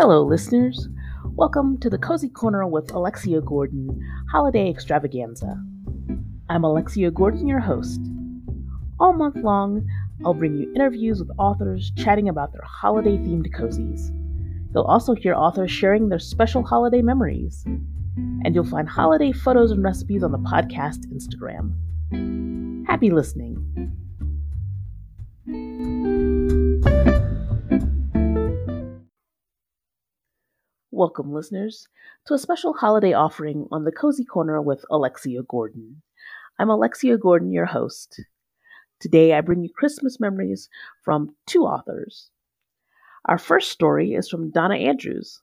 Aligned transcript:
Hello, 0.00 0.22
listeners. 0.22 0.88
Welcome 1.34 1.76
to 1.80 1.90
the 1.90 1.98
Cozy 1.98 2.28
Corner 2.28 2.64
with 2.68 2.94
Alexia 2.94 3.40
Gordon 3.40 4.00
Holiday 4.30 4.70
Extravaganza. 4.70 5.60
I'm 6.48 6.62
Alexia 6.62 7.10
Gordon, 7.10 7.48
your 7.48 7.58
host. 7.58 8.00
All 9.00 9.12
month 9.12 9.34
long, 9.38 9.84
I'll 10.24 10.34
bring 10.34 10.54
you 10.54 10.72
interviews 10.72 11.18
with 11.18 11.36
authors 11.36 11.90
chatting 11.96 12.28
about 12.28 12.52
their 12.52 12.62
holiday 12.62 13.16
themed 13.16 13.52
cozies. 13.52 14.12
You'll 14.72 14.84
also 14.84 15.16
hear 15.16 15.34
authors 15.34 15.72
sharing 15.72 16.10
their 16.10 16.20
special 16.20 16.62
holiday 16.62 17.02
memories. 17.02 17.64
And 17.66 18.54
you'll 18.54 18.66
find 18.66 18.88
holiday 18.88 19.32
photos 19.32 19.72
and 19.72 19.82
recipes 19.82 20.22
on 20.22 20.30
the 20.30 20.38
podcast 20.38 21.06
Instagram. 21.12 21.74
Happy 22.86 23.10
listening. 23.10 23.97
Welcome, 30.98 31.32
listeners, 31.32 31.86
to 32.26 32.34
a 32.34 32.38
special 32.38 32.72
holiday 32.72 33.12
offering 33.12 33.68
on 33.70 33.84
the 33.84 33.92
Cozy 33.92 34.24
Corner 34.24 34.60
with 34.60 34.84
Alexia 34.90 35.44
Gordon. 35.44 36.02
I'm 36.58 36.70
Alexia 36.70 37.16
Gordon, 37.16 37.52
your 37.52 37.66
host. 37.66 38.20
Today 38.98 39.32
I 39.32 39.42
bring 39.42 39.62
you 39.62 39.70
Christmas 39.72 40.18
memories 40.18 40.68
from 41.04 41.36
two 41.46 41.62
authors. 41.62 42.30
Our 43.26 43.38
first 43.38 43.70
story 43.70 44.14
is 44.14 44.28
from 44.28 44.50
Donna 44.50 44.74
Andrews, 44.74 45.40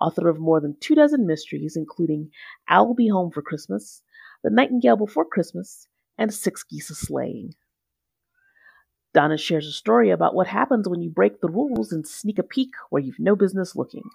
author 0.00 0.28
of 0.28 0.40
more 0.40 0.60
than 0.60 0.76
two 0.80 0.96
dozen 0.96 1.24
mysteries, 1.24 1.76
including 1.76 2.32
I'll 2.66 2.92
Be 2.92 3.06
Home 3.06 3.30
for 3.30 3.42
Christmas, 3.42 4.02
The 4.42 4.50
Nightingale 4.50 4.96
Before 4.96 5.24
Christmas, 5.24 5.86
and 6.18 6.34
Six 6.34 6.64
Geese 6.64 6.90
a 6.90 6.96
Slaying. 6.96 7.54
Donna 9.14 9.38
shares 9.38 9.68
a 9.68 9.72
story 9.72 10.10
about 10.10 10.34
what 10.34 10.48
happens 10.48 10.88
when 10.88 11.00
you 11.00 11.10
break 11.10 11.40
the 11.40 11.48
rules 11.48 11.92
and 11.92 12.04
sneak 12.04 12.40
a 12.40 12.42
peek 12.42 12.70
where 12.90 13.00
you've 13.00 13.20
no 13.20 13.36
business 13.36 13.76
looking. 13.76 14.10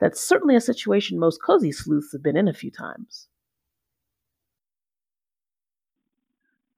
That's 0.00 0.20
certainly 0.20 0.56
a 0.56 0.60
situation 0.60 1.18
most 1.18 1.42
cozy 1.42 1.72
sleuths 1.72 2.12
have 2.12 2.22
been 2.22 2.36
in 2.36 2.48
a 2.48 2.54
few 2.54 2.70
times. 2.70 3.28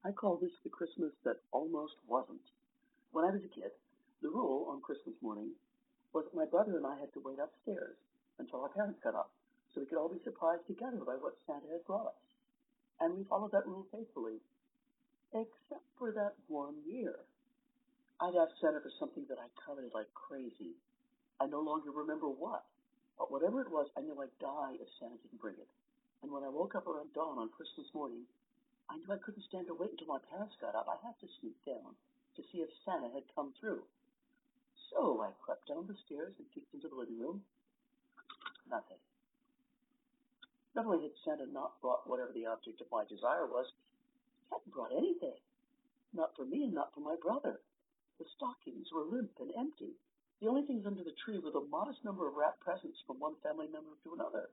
I 0.05 0.13
call 0.13 0.37
this 0.37 0.53
the 0.65 0.71
Christmas 0.71 1.13
that 1.25 1.37
almost 1.53 1.97
wasn't. 2.07 2.41
When 3.13 3.25
I 3.25 3.31
was 3.31 3.45
a 3.45 3.49
kid, 3.49 3.73
the 4.23 4.31
rule 4.31 4.67
on 4.71 4.81
Christmas 4.81 5.15
morning 5.21 5.51
was 6.13 6.25
that 6.25 6.37
my 6.37 6.47
brother 6.47 6.77
and 6.77 6.87
I 6.87 6.99
had 6.99 7.13
to 7.13 7.21
wait 7.21 7.39
upstairs 7.39 7.97
until 8.39 8.63
our 8.63 8.71
parents 8.71 9.01
got 9.03 9.15
up 9.15 9.31
so 9.75 9.81
we 9.81 9.87
could 9.87 9.99
all 9.99 10.09
be 10.09 10.23
surprised 10.25 10.67
together 10.67 11.05
by 11.05 11.15
what 11.21 11.37
Santa 11.47 11.69
had 11.71 11.85
brought 11.85 12.07
us. 12.07 12.25
And 13.01 13.15
we 13.15 13.25
followed 13.25 13.53
that 13.53 13.67
rule 13.67 13.87
faithfully, 13.93 14.41
except 15.33 15.85
for 15.99 16.11
that 16.13 16.35
one 16.49 16.75
year. 16.87 17.15
I'd 18.21 18.35
asked 18.35 18.61
Santa 18.61 18.81
for 18.81 18.91
something 18.99 19.27
that 19.29 19.39
I 19.39 19.47
coveted 19.61 19.93
like 19.95 20.09
crazy. 20.15 20.75
I 21.39 21.47
no 21.47 21.61
longer 21.61 21.91
remember 21.93 22.27
what, 22.27 22.65
but 23.19 23.31
whatever 23.31 23.61
it 23.61 23.71
was, 23.71 23.91
I 23.97 24.01
knew 24.01 24.15
I'd 24.23 24.39
die 24.39 24.79
if 24.79 24.89
Santa 24.99 25.19
didn't 25.19 25.43
bring 25.43 25.59
it. 25.59 25.69
And 26.23 26.31
when 26.31 26.47
I 26.47 26.49
woke 26.49 26.75
up 26.75 26.87
around 26.87 27.13
dawn 27.15 27.39
on 27.39 27.51
Christmas 27.51 27.87
morning, 27.93 28.23
I 28.89 28.97
knew 28.97 29.11
I 29.11 29.21
couldn't 29.21 29.45
stand 29.45 29.67
to 29.67 29.75
wait 29.75 29.93
until 29.93 30.09
my 30.09 30.23
parents 30.31 30.57
got 30.63 30.75
up. 30.75 30.89
I 30.89 30.97
had 31.05 31.19
to 31.21 31.29
sneak 31.41 31.59
down 31.67 31.93
to 32.39 32.43
see 32.51 32.63
if 32.63 32.71
Santa 32.87 33.11
had 33.13 33.27
come 33.35 33.53
through. 33.61 33.83
So 34.91 35.21
I 35.21 35.35
crept 35.45 35.69
down 35.69 35.87
the 35.87 35.99
stairs 36.07 36.33
and 36.39 36.47
peeked 36.55 36.73
into 36.73 36.89
the 36.89 36.97
living 36.97 37.19
room. 37.21 37.43
Nothing. 38.71 39.03
Not 40.75 40.87
only 40.87 41.03
had 41.03 41.19
Santa 41.25 41.47
not 41.51 41.81
brought 41.83 42.09
whatever 42.09 42.33
the 42.33 42.47
object 42.47 42.81
of 42.81 42.87
my 42.93 43.05
desire 43.05 43.47
was, 43.47 43.67
he 43.69 44.55
hadn't 44.55 44.73
brought 44.73 44.95
anything. 44.97 45.37
Not 46.15 46.33
for 46.37 46.47
me 46.47 46.65
and 46.65 46.73
not 46.73 46.95
for 46.95 47.01
my 47.01 47.17
brother. 47.21 47.61
The 48.19 48.27
stockings 48.37 48.89
were 48.93 49.05
limp 49.05 49.37
and 49.41 49.53
empty. 49.59 49.93
The 50.41 50.47
only 50.47 50.63
things 50.63 50.87
under 50.87 51.03
the 51.03 51.19
tree 51.25 51.39
were 51.39 51.51
the 51.51 51.67
modest 51.67 52.05
number 52.05 52.29
of 52.29 52.35
wrapped 52.35 52.61
presents 52.61 52.99
from 53.07 53.19
one 53.19 53.35
family 53.43 53.67
member 53.67 53.91
to 54.05 54.15
another. 54.15 54.51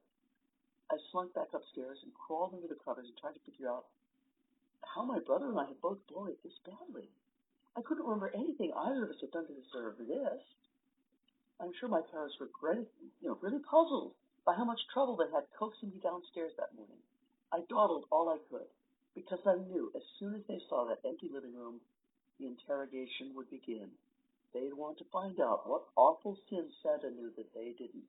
I 0.89 0.97
slunk 1.11 1.33
back 1.33 1.54
upstairs 1.54 1.99
and 2.02 2.14
crawled 2.14 2.54
under 2.54 2.67
the 2.67 2.82
covers 2.82 3.05
and 3.05 3.17
tried 3.17 3.33
to 3.37 3.45
figure 3.45 3.70
out 3.70 3.86
how 4.82 5.04
my 5.05 5.20
brother 5.20 5.49
and 5.49 5.60
I 5.60 5.65
had 5.65 5.82
both 5.82 5.99
blown 6.08 6.30
it 6.30 6.42
this 6.42 6.58
badly. 6.65 7.10
I 7.76 7.82
couldn't 7.82 8.05
remember 8.05 8.32
anything 8.33 8.73
either 8.73 9.04
of 9.04 9.10
us 9.11 9.21
had 9.21 9.32
done 9.32 9.45
to 9.45 9.54
deserve 9.54 9.98
this. 9.98 10.42
I'm 11.60 11.73
sure 11.80 11.89
my 11.89 12.02
parents 12.02 12.39
were 12.39 12.49
great, 12.49 12.87
you 13.21 13.30
know, 13.30 13.37
really 13.42 13.60
puzzled 13.60 14.14
by 14.45 14.54
how 14.54 14.65
much 14.65 14.87
trouble 14.93 15.15
they 15.15 15.30
had 15.31 15.45
coaxing 15.58 15.89
me 15.89 15.99
downstairs 16.02 16.54
that 16.58 16.73
morning. 16.76 17.02
I 17.52 17.61
dawdled 17.70 18.05
all 18.11 18.30
I 18.30 18.37
could 18.49 18.70
because 19.14 19.39
I 19.45 19.55
knew 19.55 19.92
as 19.95 20.04
soon 20.20 20.36
as 20.36 20.42
they 20.48 20.60
saw 20.67 20.86
that 20.86 21.08
empty 21.08 21.30
living 21.31 21.55
room, 21.55 21.80
the 22.39 22.48
interrogation 22.48 23.33
would 23.36 23.49
begin. 23.49 23.89
They'd 24.55 24.71
want 24.71 24.98
to 25.04 25.11
find 25.11 25.36
out 25.43 25.67
what 25.67 25.92
awful 25.99 26.39
sin 26.48 26.71
Santa 26.80 27.11
knew 27.11 27.27
that 27.36 27.52
they 27.52 27.76
didn't. 27.76 28.08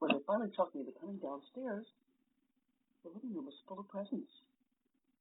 When 0.00 0.12
they 0.12 0.20
finally 0.28 0.52
talked 0.52 0.74
me 0.76 0.84
into 0.84 0.92
coming 1.00 1.16
downstairs, 1.16 1.88
the 3.00 3.08
living 3.08 3.32
room 3.32 3.48
was 3.48 3.56
full 3.64 3.80
of 3.80 3.88
presents. 3.88 4.44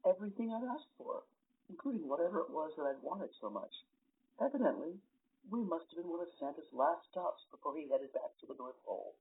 Everything 0.04 0.52
I'd 0.52 0.68
asked 0.68 0.92
for, 0.98 1.24
including 1.70 2.04
whatever 2.04 2.44
it 2.44 2.52
was 2.52 2.76
that 2.76 2.84
I'd 2.84 3.00
wanted 3.02 3.32
so 3.40 3.50
much. 3.50 3.72
Evidently, 4.44 5.00
we 5.48 5.64
must 5.64 5.88
have 5.88 6.04
been 6.04 6.12
one 6.12 6.20
of 6.20 6.36
Santa's 6.36 6.68
last 6.76 7.08
stops 7.08 7.48
before 7.48 7.78
he 7.80 7.88
headed 7.88 8.12
back 8.12 8.36
to 8.42 8.46
the 8.46 8.60
North 8.60 8.76
Pole. 8.84 9.16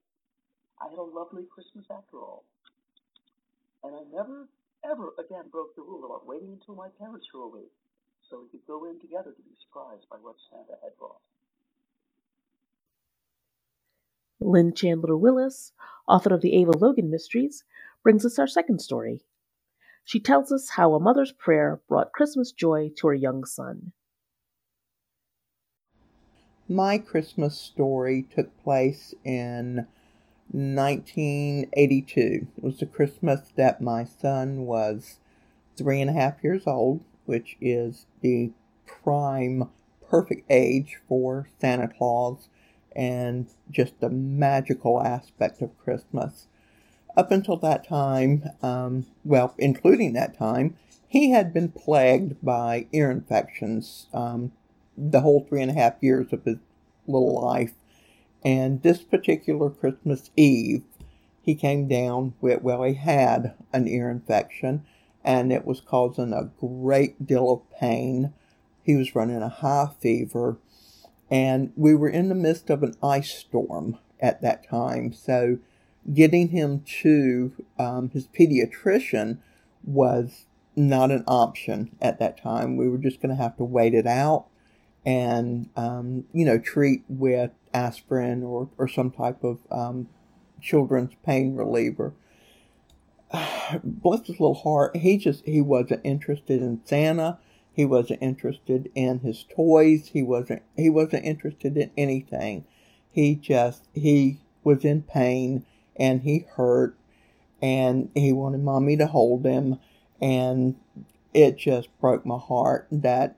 I 0.82 0.90
had 0.90 0.98
a 0.98 1.14
lovely 1.14 1.46
Christmas 1.46 1.86
after 1.94 2.18
all. 2.18 2.42
And 3.86 3.94
I 3.94 4.02
never, 4.10 4.48
ever 4.82 5.14
again 5.14 5.46
broke 5.46 5.78
the 5.78 5.86
rule 5.86 6.10
about 6.10 6.26
waiting 6.26 6.58
until 6.58 6.74
my 6.74 6.90
parents 6.98 7.30
were 7.32 7.46
awake 7.46 7.70
so 8.30 8.40
we 8.40 8.48
could 8.48 8.66
go 8.66 8.84
in 8.84 9.00
together 9.00 9.32
to 9.32 9.42
be 9.42 9.56
surprised 9.60 10.08
by 10.08 10.16
what 10.22 10.36
Santa 10.48 10.78
had 10.82 10.96
brought. 10.96 11.20
Lynn 14.40 14.72
Chandler 14.72 15.16
Willis, 15.16 15.72
author 16.08 16.32
of 16.32 16.40
the 16.40 16.54
Ava 16.54 16.70
Logan 16.70 17.10
Mysteries, 17.10 17.64
brings 18.02 18.24
us 18.24 18.38
our 18.38 18.46
second 18.46 18.80
story. 18.80 19.20
She 20.04 20.20
tells 20.20 20.50
us 20.50 20.70
how 20.70 20.94
a 20.94 21.00
mother's 21.00 21.32
prayer 21.32 21.80
brought 21.88 22.12
Christmas 22.12 22.52
joy 22.52 22.90
to 22.98 23.08
her 23.08 23.14
young 23.14 23.44
son. 23.44 23.92
My 26.68 26.98
Christmas 26.98 27.58
story 27.58 28.26
took 28.34 28.56
place 28.62 29.12
in 29.24 29.86
1982. 30.52 32.46
It 32.56 32.64
was 32.64 32.78
the 32.78 32.86
Christmas 32.86 33.52
that 33.56 33.80
my 33.80 34.04
son 34.04 34.66
was 34.66 35.18
three 35.76 36.00
and 36.00 36.10
a 36.10 36.14
half 36.14 36.42
years 36.42 36.66
old 36.66 37.02
which 37.30 37.56
is 37.60 38.06
the 38.22 38.50
prime 38.84 39.68
perfect 40.10 40.44
age 40.50 40.98
for 41.08 41.48
Santa 41.60 41.86
Claus 41.86 42.48
and 42.96 43.46
just 43.70 44.00
the 44.00 44.10
magical 44.10 45.00
aspect 45.00 45.62
of 45.62 45.78
Christmas. 45.78 46.48
Up 47.16 47.30
until 47.30 47.56
that 47.58 47.86
time, 47.86 48.50
um, 48.62 49.06
well, 49.24 49.54
including 49.58 50.12
that 50.14 50.36
time, 50.36 50.76
he 51.06 51.30
had 51.30 51.54
been 51.54 51.70
plagued 51.70 52.34
by 52.42 52.88
ear 52.92 53.12
infections 53.12 54.08
um, 54.12 54.50
the 54.98 55.20
whole 55.20 55.46
three 55.48 55.62
and 55.62 55.70
a 55.70 55.74
half 55.74 55.94
years 56.00 56.32
of 56.32 56.42
his 56.44 56.58
little 57.06 57.40
life. 57.40 57.74
And 58.44 58.82
this 58.82 59.02
particular 59.02 59.70
Christmas 59.70 60.32
Eve, 60.36 60.82
he 61.40 61.54
came 61.54 61.86
down 61.86 62.34
with, 62.40 62.62
well, 62.62 62.82
he 62.82 62.94
had 62.94 63.54
an 63.72 63.86
ear 63.86 64.10
infection 64.10 64.84
and 65.24 65.52
it 65.52 65.64
was 65.64 65.80
causing 65.80 66.32
a 66.32 66.50
great 66.58 67.26
deal 67.26 67.50
of 67.50 67.78
pain. 67.78 68.32
He 68.82 68.96
was 68.96 69.14
running 69.14 69.42
a 69.42 69.48
high 69.48 69.90
fever, 70.00 70.58
and 71.30 71.72
we 71.76 71.94
were 71.94 72.08
in 72.08 72.28
the 72.28 72.34
midst 72.34 72.70
of 72.70 72.82
an 72.82 72.94
ice 73.02 73.30
storm 73.30 73.98
at 74.20 74.42
that 74.42 74.68
time. 74.68 75.12
So, 75.12 75.58
getting 76.12 76.48
him 76.48 76.82
to 77.02 77.52
um, 77.78 78.10
his 78.10 78.26
pediatrician 78.26 79.38
was 79.84 80.46
not 80.76 81.10
an 81.10 81.24
option 81.26 81.96
at 82.00 82.18
that 82.18 82.40
time. 82.40 82.76
We 82.76 82.88
were 82.88 82.98
just 82.98 83.20
going 83.20 83.34
to 83.34 83.42
have 83.42 83.56
to 83.58 83.64
wait 83.64 83.94
it 83.94 84.06
out 84.06 84.46
and, 85.04 85.68
um, 85.76 86.24
you 86.32 86.44
know, 86.44 86.58
treat 86.58 87.04
with 87.08 87.50
aspirin 87.72 88.42
or, 88.42 88.68
or 88.78 88.88
some 88.88 89.10
type 89.10 89.42
of 89.42 89.58
um, 89.70 90.08
children's 90.60 91.12
pain 91.24 91.54
reliever. 91.54 92.14
bless 93.84 94.26
his 94.26 94.40
little 94.40 94.54
heart, 94.54 94.96
he 94.96 95.16
just 95.16 95.44
he 95.46 95.60
wasn't 95.60 96.00
interested 96.04 96.60
in 96.60 96.80
Santa. 96.84 97.38
He 97.72 97.84
wasn't 97.84 98.22
interested 98.22 98.90
in 98.94 99.20
his 99.20 99.44
toys. 99.54 100.10
He 100.12 100.22
wasn't 100.22 100.62
he 100.76 100.90
wasn't 100.90 101.24
interested 101.24 101.76
in 101.76 101.90
anything. 101.96 102.64
He 103.10 103.34
just 103.34 103.86
he 103.94 104.40
was 104.64 104.84
in 104.84 105.02
pain 105.02 105.64
and 105.96 106.22
he 106.22 106.46
hurt 106.56 106.96
and 107.62 108.10
he 108.14 108.32
wanted 108.32 108.62
mommy 108.62 108.96
to 108.96 109.06
hold 109.06 109.44
him 109.44 109.78
and 110.20 110.76
it 111.32 111.56
just 111.56 111.88
broke 112.00 112.26
my 112.26 112.38
heart 112.38 112.86
that 112.90 113.36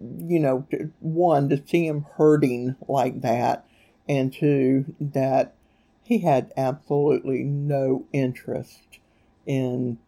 you 0.00 0.38
know 0.38 0.66
one 1.00 1.48
to 1.48 1.62
see 1.66 1.86
him 1.86 2.06
hurting 2.16 2.76
like 2.88 3.20
that 3.22 3.66
and 4.08 4.32
two 4.32 4.94
that 5.00 5.54
he 6.02 6.18
had 6.18 6.52
absolutely 6.56 7.44
no 7.44 8.04
interest 8.12 8.98
in 9.46 9.98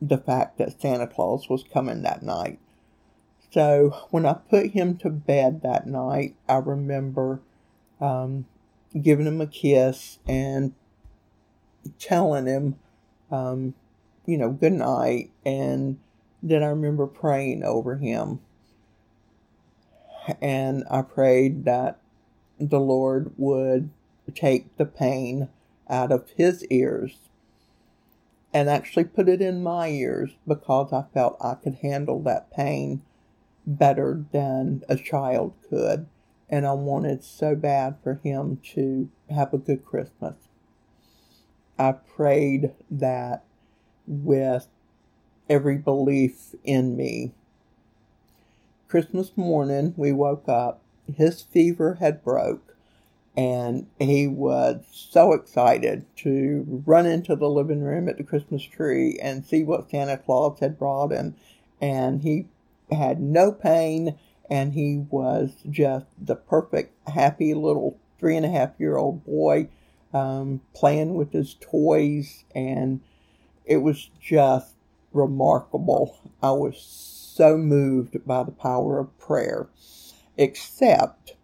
the 0.00 0.18
fact 0.18 0.58
that 0.58 0.80
Santa 0.80 1.06
Claus 1.06 1.48
was 1.48 1.64
coming 1.64 2.02
that 2.02 2.22
night. 2.22 2.58
So 3.52 4.06
when 4.10 4.26
I 4.26 4.34
put 4.34 4.70
him 4.70 4.96
to 4.98 5.10
bed 5.10 5.62
that 5.62 5.86
night, 5.86 6.34
I 6.48 6.56
remember 6.56 7.40
um, 8.00 8.46
giving 9.00 9.26
him 9.26 9.40
a 9.40 9.46
kiss 9.46 10.18
and 10.26 10.72
telling 11.98 12.46
him, 12.46 12.76
um, 13.30 13.74
you 14.26 14.38
know, 14.38 14.50
good 14.50 14.72
night. 14.72 15.30
And 15.44 15.98
then 16.42 16.62
I 16.62 16.68
remember 16.68 17.06
praying 17.06 17.62
over 17.62 17.96
him. 17.96 18.40
And 20.40 20.84
I 20.90 21.02
prayed 21.02 21.64
that 21.64 21.98
the 22.58 22.80
Lord 22.80 23.32
would 23.36 23.90
take 24.34 24.76
the 24.76 24.86
pain 24.86 25.48
out 25.90 26.10
of 26.10 26.30
his 26.36 26.64
ears 26.66 27.18
and 28.52 28.68
actually 28.68 29.04
put 29.04 29.28
it 29.28 29.40
in 29.40 29.62
my 29.62 29.88
ears 29.88 30.32
because 30.46 30.92
I 30.92 31.04
felt 31.14 31.36
I 31.40 31.54
could 31.54 31.76
handle 31.76 32.22
that 32.22 32.50
pain 32.50 33.02
better 33.66 34.24
than 34.32 34.82
a 34.88 34.96
child 34.96 35.54
could. 35.68 36.06
And 36.48 36.66
I 36.66 36.72
wanted 36.72 37.24
so 37.24 37.54
bad 37.54 37.96
for 38.02 38.20
him 38.22 38.60
to 38.74 39.08
have 39.30 39.54
a 39.54 39.58
good 39.58 39.84
Christmas. 39.84 40.34
I 41.78 41.92
prayed 41.92 42.72
that 42.90 43.44
with 44.06 44.68
every 45.48 45.78
belief 45.78 46.54
in 46.62 46.94
me. 46.96 47.32
Christmas 48.88 49.32
morning, 49.36 49.94
we 49.96 50.12
woke 50.12 50.48
up. 50.48 50.82
His 51.16 51.40
fever 51.40 51.94
had 51.94 52.22
broke 52.22 52.76
and 53.36 53.86
he 53.98 54.26
was 54.26 54.84
so 54.92 55.32
excited 55.32 56.04
to 56.16 56.82
run 56.86 57.06
into 57.06 57.34
the 57.34 57.48
living 57.48 57.80
room 57.80 58.08
at 58.08 58.18
the 58.18 58.24
Christmas 58.24 58.62
tree 58.62 59.18
and 59.22 59.44
see 59.44 59.64
what 59.64 59.90
Santa 59.90 60.18
Claus 60.18 60.58
had 60.60 60.78
brought 60.78 61.12
him. 61.12 61.34
And 61.80 62.22
he 62.22 62.48
had 62.90 63.20
no 63.20 63.50
pain, 63.50 64.18
and 64.50 64.74
he 64.74 64.98
was 64.98 65.50
just 65.70 66.06
the 66.20 66.36
perfect, 66.36 66.94
happy 67.08 67.54
little 67.54 67.98
three 68.18 68.36
and 68.36 68.44
a 68.44 68.50
half 68.50 68.70
year 68.78 68.96
old 68.96 69.24
boy 69.24 69.68
um, 70.12 70.60
playing 70.74 71.14
with 71.14 71.32
his 71.32 71.56
toys, 71.60 72.44
and 72.54 73.00
it 73.64 73.78
was 73.78 74.10
just 74.20 74.74
remarkable. 75.12 76.18
I 76.42 76.52
was 76.52 76.80
so 76.80 77.56
moved 77.56 78.26
by 78.26 78.42
the 78.42 78.52
power 78.52 78.98
of 78.98 79.18
prayer, 79.18 79.68
except 80.36 81.34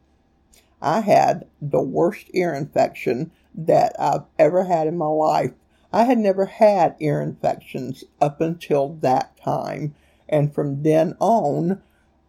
I 0.81 1.01
had 1.01 1.47
the 1.61 1.83
worst 1.83 2.31
ear 2.35 2.55
infection 2.55 3.33
that 3.55 3.95
I've 3.99 4.25
ever 4.39 4.65
had 4.65 4.87
in 4.87 4.97
my 4.97 5.07
life. 5.07 5.53
I 5.93 6.05
had 6.05 6.19
never 6.19 6.47
had 6.47 6.97
ear 7.01 7.21
infections 7.21 8.05
up 8.21 8.41
until 8.41 8.91
that 9.01 9.37
time. 9.43 9.95
And 10.29 10.55
from 10.55 10.83
then 10.83 11.17
on, 11.19 11.83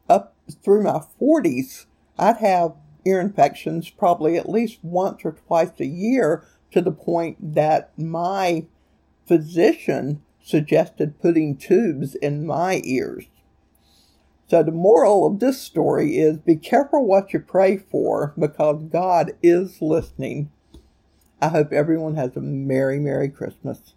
up 0.10 0.34
through 0.64 0.84
my 0.84 1.02
40s, 1.22 1.86
I'd 2.18 2.38
have 2.38 2.74
ear 3.06 3.20
infections 3.20 3.90
probably 3.90 4.38
at 4.38 4.50
least 4.50 4.80
once 4.84 5.22
or 5.24 5.34
twice 5.34 5.80
a 5.80 5.86
year 5.86 6.44
to 6.72 6.82
the 6.82 6.92
point 6.92 7.54
that 7.56 7.92
my 7.98 8.66
physician 9.28 10.22
suggested 10.42 11.20
putting 11.22 11.56
tubes 11.56 12.16
in 12.16 12.46
my 12.46 12.82
ears. 12.84 13.26
So 14.50 14.64
the 14.64 14.72
moral 14.72 15.28
of 15.28 15.40
this 15.40 15.62
story 15.62 16.18
is 16.18 16.40
be 16.40 16.56
careful 16.56 17.06
what 17.06 17.34
you 17.34 17.40
pray 17.40 17.78
for 17.78 18.34
because 18.38 18.84
God 18.86 19.34
is 19.44 19.80
listening. 19.80 20.50
I 21.40 21.50
hope 21.50 21.72
everyone 21.72 22.16
has 22.16 22.36
a 22.36 22.42
Merry, 22.42 23.00
Merry 23.00 23.30
Christmas. 23.30 23.94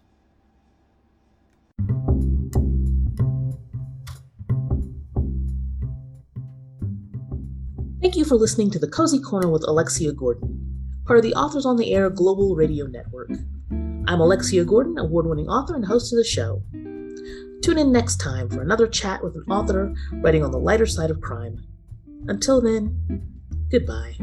Thank 7.99 8.15
you 8.15 8.23
for 8.23 8.35
listening 8.35 8.69
to 8.71 8.79
the 8.79 8.87
Cozy 8.87 9.19
Corner 9.19 9.49
with 9.49 9.63
Alexia 9.67 10.11
Gordon, 10.11 10.93
part 11.07 11.17
of 11.17 11.23
the 11.23 11.33
Authors 11.33 11.65
on 11.65 11.77
the 11.77 11.91
Air 11.91 12.11
Global 12.11 12.55
Radio 12.55 12.85
Network. 12.85 13.31
I'm 13.71 14.19
Alexia 14.19 14.65
Gordon, 14.65 14.99
award 14.99 15.25
winning 15.25 15.47
author 15.47 15.73
and 15.73 15.85
host 15.85 16.13
of 16.13 16.17
the 16.17 16.23
show. 16.23 16.61
Tune 17.63 17.77
in 17.77 17.93
next 17.93 18.17
time 18.17 18.49
for 18.49 18.61
another 18.61 18.87
chat 18.87 19.23
with 19.23 19.35
an 19.35 19.45
author 19.49 19.95
writing 20.15 20.43
on 20.43 20.51
the 20.51 20.59
lighter 20.59 20.85
side 20.85 21.09
of 21.09 21.21
crime. 21.21 21.63
Until 22.27 22.59
then, 22.59 23.23
goodbye. 23.71 24.17